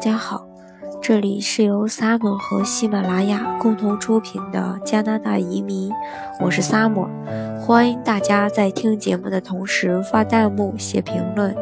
[0.00, 0.46] 家好，
[1.02, 5.92] 这里是由 Sam 和喜马拉雅共同出品的加拿大移民，
[6.40, 7.06] 我是 Sam，
[7.60, 11.54] 欢迎大家在听节目的同时发弹幕、写评论。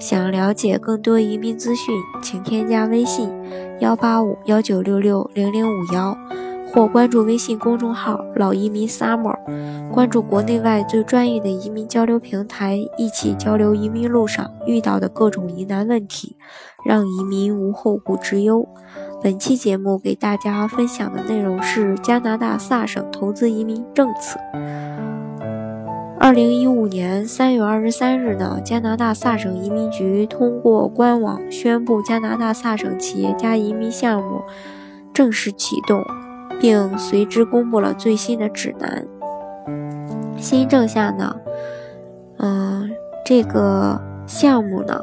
[0.00, 3.30] 想了解更多移民资讯，请添加微信
[3.78, 6.18] 幺八五幺九六六零零五幺。
[6.74, 9.38] 或关注微信公众号“老移民 summer”，
[9.92, 16.36] 关注国内外最专业的移民交流平台，一起交流移民路上遇到的各种疑难问题，
[16.84, 18.66] 让移民无后顾之忧。
[19.22, 24.40] 本期节目给大家分享的内容是加拿大萨省投资移民政策。
[26.18, 34.42] 二零一五年三月二十三日呢，加拿大萨省移民局通过官网宣布，加拿大萨省企业家移民项目
[35.12, 36.02] 正式启动。
[36.60, 39.06] 并随之公布了最新的指南。
[40.36, 41.36] 新政下呢，
[42.38, 42.90] 嗯，
[43.24, 45.00] 这个项目呢，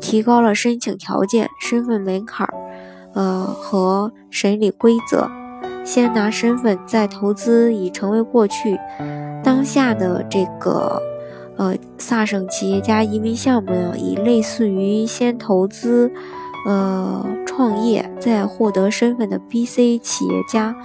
[0.00, 2.54] 提高了申请条件、身份门槛儿，
[3.14, 5.28] 呃和审理规则。
[5.82, 8.78] 先拿身份再投资已成为过去。
[9.42, 11.02] 当下的这个
[11.56, 16.12] 呃萨省企业家移民项目呢，已类似于先投资。
[16.66, 20.76] 呃，创业再获得身份的 BC 企业家，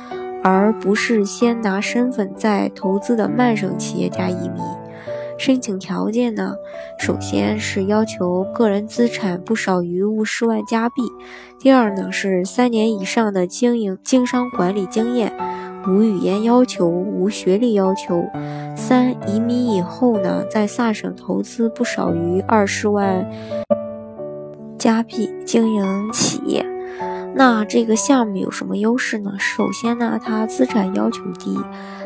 [0.42, 4.64] 而不是先拿身份再投资的曼省企业家移民。
[5.38, 6.56] 申请条件呢，
[6.98, 11.04] 首先是要求个人资产不少于五十万加币；
[11.60, 15.34] 第二呢是三年以上的经营经商管理经验，
[15.90, 18.24] 无语言要求，无学历要求；
[18.78, 23.30] 三移民以后呢，在萨省投资不少于二十万。
[24.78, 26.66] 加币经营企业，
[27.36, 29.34] 那这个项目有什么优势呢？
[29.38, 31.58] 首先呢，它资产要求低，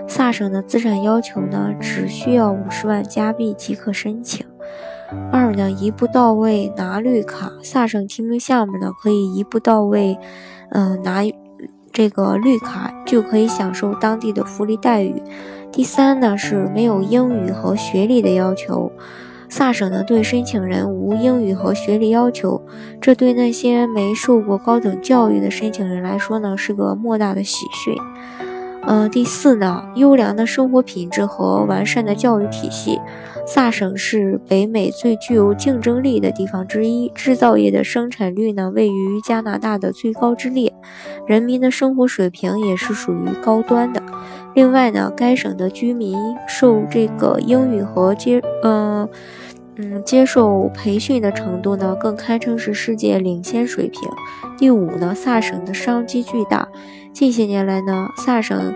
[0.08, 4.45] 萨省的资产要求呢只需要五十万加币即可申请。
[5.31, 10.17] 二呢，一步到位拿绿卡，萨省提名项目呢可以一步到位，
[10.70, 11.23] 嗯，拿
[11.92, 15.22] 这个绿卡就可以享受当地的福利待遇。
[15.72, 18.91] 第三呢是没有英语和学历的要求。
[19.49, 22.61] 萨省呢对申请人无英语和学历要求，
[23.01, 27.95] 这对那些没受过高等教育的申请人来说呢是个莫大的喜讯。
[28.83, 32.97] 呃，第四呢，优良的生活品质和完善的教育体系。
[33.45, 40.71] 萨省是北美最具有竞争力的地方之一，制造业的生产率呢位于加拿大的最高之列，
[41.27, 44.01] 人民的生活水平也是属于高端的。
[44.55, 46.17] 另外呢，该省的居民
[46.47, 49.07] 受这个英语和接嗯
[49.77, 54.01] 嗯接受培训的程度呢，更堪称是世界领先水平。
[54.57, 56.67] 第五呢，萨省的商机巨大。
[57.13, 58.73] 近些年来呢，萨省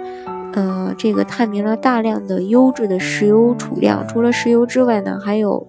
[0.53, 5.67] 呃这个探明了大量的优质的石油储量，除了石油之外呢，还有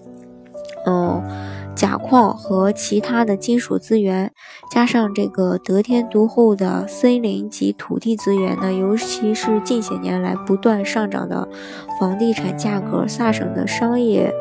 [0.87, 1.23] 嗯。
[1.75, 4.33] 钾矿和其他的金属资源，
[4.71, 11.49] 加上这个得天独厚的森林及土地资源呢，尤其是近些年来不断上涨的
[11.99, 14.33] 房地产价格，萨省的商业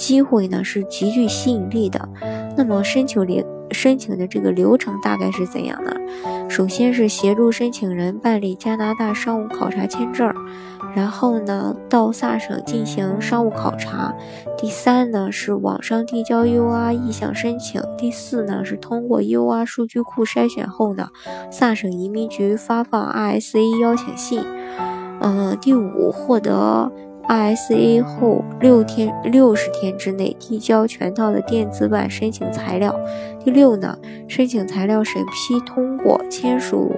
[0.00, 2.08] 机会呢是极具吸引力的。
[2.56, 5.94] 那么申请流申请的这个流程大概是怎样呢？
[6.48, 10.32] 首先是协助申请人办理加拿大商务考察签证。
[10.92, 14.12] 然后呢，到萨省进行商务考察。
[14.58, 17.80] 第三呢，是网上递交 UR 意向申请。
[17.96, 21.10] 第四呢，是通过 UR 数据库筛选后呢，
[21.52, 24.42] 萨省移民局发放 RSA 邀请信。
[25.20, 26.90] 嗯，第五，获得
[27.30, 32.98] RSA 后六天六十天之内递交全套的电子版申请材料。
[33.44, 33.96] 第六呢，
[34.26, 36.90] 申请材料审批通过，签署。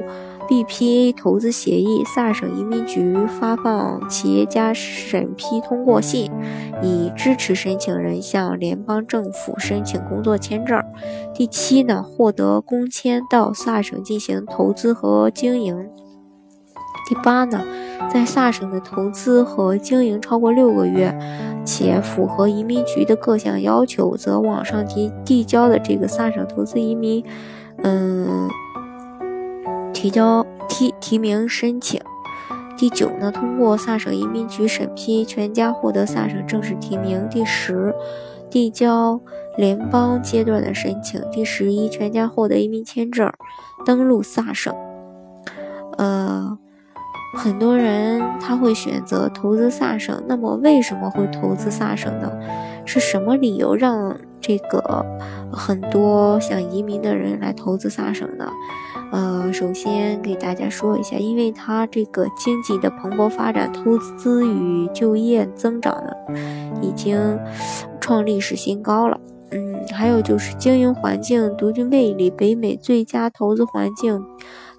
[0.48, 6.30] BPA 投资协议，萨省移民局发放企业家审批通过信，
[6.82, 10.82] 以支持申请人向联邦政府申请工作签证。
[11.32, 15.88] 第七呢，获得工签到萨省进行投资和经营。
[17.08, 17.62] 第八呢，
[18.12, 21.16] 在萨省的投资和经营超过六个月，
[21.64, 27.24] 且符合移民局的各项要求，则网上提递交的这个萨省投资移民，
[27.82, 28.48] 嗯。
[29.94, 32.00] 提交提提名申请。
[32.76, 37.28] 第九呢，通过萨省移民局审批，全家获得萨省正式提名。
[37.30, 37.94] 第十，
[38.50, 39.20] 递交
[39.56, 41.22] 联邦阶段的申请。
[41.30, 43.32] 第十一，全家获得移民签证，
[43.86, 44.74] 登陆萨省。
[45.98, 46.58] 呃，
[47.34, 52.30] 很多人他会选择投资萨省，那么为什么会投资萨省呢？
[52.84, 55.04] 是什么理由让这个
[55.52, 58.50] 很多想移民的人来投资萨省呢？
[59.12, 66.12] 呃，首先给大家说一下，因为它这个经济的蓬勃发展，投资与就业增长呢，
[66.80, 67.38] 已经
[68.00, 69.18] 创历史新高了。
[69.50, 74.22] 嗯，还有就是经营环境独具魅力，北美最佳投资环境。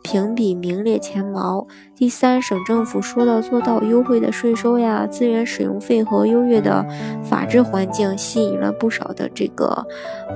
[0.04, 1.66] 评比名列前茅。
[1.96, 6.86] 第三，省政府说到做到，优惠的税收呀，资源使用费和优越的
[7.24, 9.88] 法治环境，吸引了不少的这个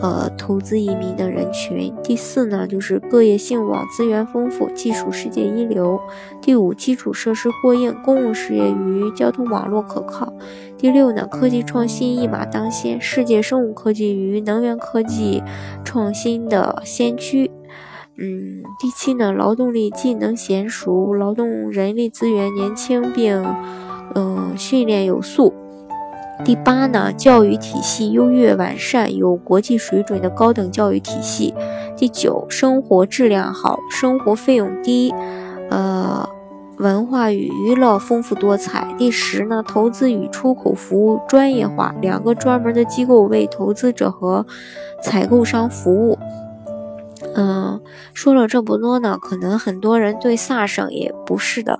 [0.01, 1.93] 呃投资移民的人群。
[2.01, 5.99] 第四呢，就是各业兴旺，资源丰富，技术世界一流。
[6.41, 10.33] 第五，基础设施过硬，公共事业与交通网络可靠。
[10.77, 15.43] 第六呢，科技创新一马当先，世界生物科技与能源科技
[15.83, 17.51] 创新的先驱。
[18.19, 23.45] 嗯，第七呢，劳动力技能娴熟，劳动人力资源年轻并，
[24.15, 25.53] 嗯，训练有素。
[26.43, 31.53] 第八呢，教育体系优越完善，有国际水准的高等教育体系。
[31.95, 35.13] 第九，生活质量好，生活费用低，
[35.69, 36.27] 呃，
[36.79, 38.95] 文化与娱乐丰富多彩。
[38.97, 44.43] 第十呢，投资与出口服务专业化，两个专门的机构为投资者和
[45.03, 46.17] 采购商服务。
[47.37, 47.79] 嗯，
[48.15, 51.79] 说了这么多呢，可能很多人对萨省也不是的，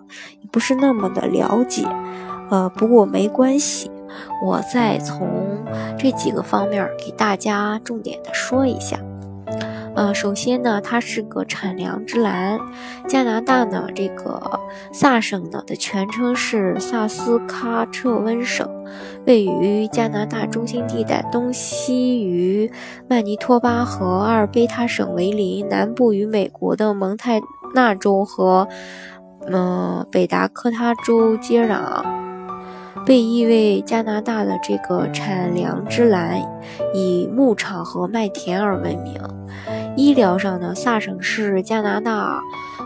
[0.52, 1.88] 不是那么的了解。
[2.52, 3.90] 呃，不过没关系，
[4.44, 5.66] 我再从
[5.98, 9.00] 这几个方面给大家重点的说一下。
[9.98, 12.60] 呃，首先呢，它是个产粮之蓝。
[13.08, 14.60] 加拿大呢，这个
[14.94, 18.70] 萨省呢的全称是萨斯喀彻温省，
[19.26, 22.72] 位于加拿大中心地带，东西与
[23.10, 27.42] 曼尼托巴和阿尔卑塔省为邻，南部与美国的蒙泰
[27.74, 28.68] 纳州和
[29.48, 32.06] 嗯北达科他州接壤，
[33.04, 36.40] 被誉为加拿大的这个产粮之蓝，
[36.94, 39.20] 以牧场和麦田而闻名。
[39.98, 42.40] 医疗上呢，萨省是加拿大，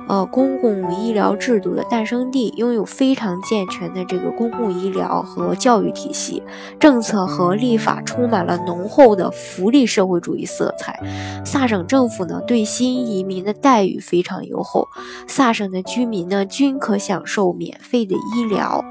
[0.07, 6.41] 呃，公共医疗制度的诞生地，拥有非常健全的这个公共医疗和教育体系，
[6.79, 10.97] 政策和立法充满了浓厚的福利社会主义色彩。
[11.45, 14.87] 萨省政府呢，对新移民的待遇非常优厚，
[15.27, 18.83] 萨省的居民呢，均可享受免费的医疗。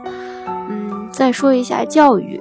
[0.69, 2.41] 嗯，再说一下教育。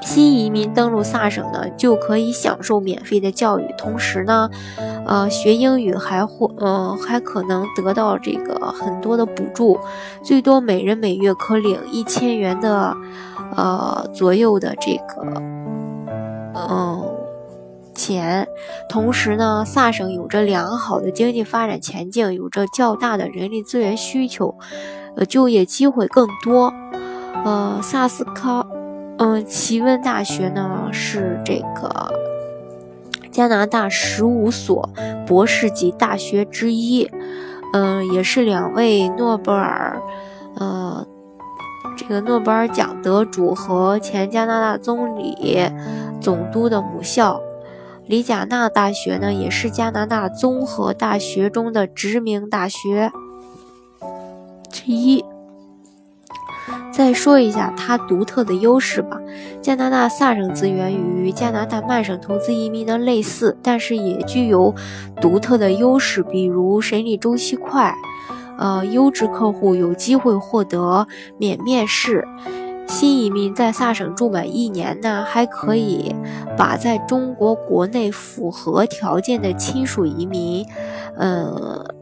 [0.00, 4.48] 新移民登陆萨省呢，就可以享受免费的教育，同时呢，
[5.04, 9.78] 呃，学英语还或呃还可能得到这个很多的补助，
[10.22, 12.96] 最多每人每月可领一千元的
[13.56, 15.42] 呃左右的这个
[16.54, 17.04] 嗯
[17.92, 18.46] 钱。
[18.88, 24.54] 同时呢，萨省有着良好的经济发展前景，有着较大的人力资源需求，
[25.16, 26.72] 呃，就业机会更多。
[27.44, 28.77] 呃，萨斯康。
[29.18, 32.12] 嗯，奇温大学呢是这个
[33.32, 34.88] 加拿大十五所
[35.26, 37.10] 博士级大学之一，
[37.72, 40.00] 嗯，也是两位诺贝尔，
[40.56, 41.06] 呃，
[41.96, 45.68] 这个诺贝尔奖得主和前加拿大总理
[46.20, 47.40] 总督的母校。
[48.06, 53.12] 里贾纳大学呢也是加拿大综合大学中的知名大学
[54.70, 55.22] 之一。
[56.98, 59.16] 再说一下它独特的优势吧。
[59.62, 64.74] 加拿大萨省资源与加拿大曼省投资移民的类似，但是也具有
[65.20, 67.94] 独特的优势，比如审理周期快，
[68.58, 71.06] 呃，优质客户有机会获得
[71.38, 72.26] 免面试。
[72.88, 76.12] 新移民在萨省住满一年呢，还可以
[76.56, 80.66] 把在中国国内符合条件的亲属移民，
[81.16, 81.94] 呃，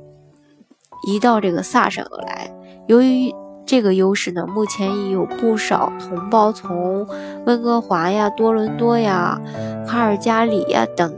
[1.07, 2.50] 移到这个萨省来。
[2.87, 3.31] 由于
[3.67, 7.07] 这个优势呢，目前已有不少同胞从
[7.45, 9.41] 温哥华呀、多伦多呀、
[9.87, 11.13] 卡尔加里呀等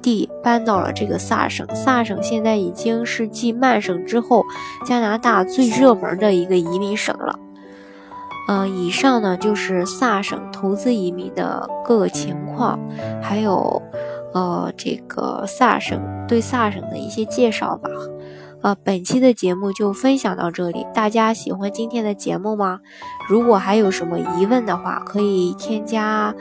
[0.00, 1.66] 地搬到了这个萨省。
[1.76, 4.44] 萨省现在已经是继曼省之后，
[4.86, 7.38] 加拿大最热门的一个移民省了。
[8.48, 12.80] 嗯，以上呢就是萨省投资移民的各个情况，
[13.22, 13.80] 还有
[14.32, 17.90] 呃这个萨省对萨省的一些介绍吧。
[18.62, 22.80] 呃，本期的节目就分享到这里，大家喜欢今天的节目吗？
[23.28, 26.34] 如果还有什么疑问的话，可以添加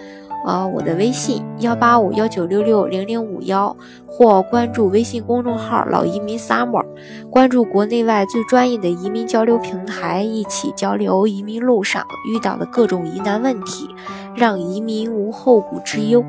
[0.45, 3.73] 呃我的微信幺八五幺九六六零零五幺，
[4.05, 6.85] 或关注微信公众号老移民 summer，
[7.29, 13.88] 关注国内外最专业的移民交流平台，一起交流移民路上遇到的各种疑难问题，
[14.35, 16.21] 让移民无后顾之忧。